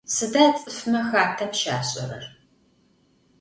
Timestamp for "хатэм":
1.09-1.51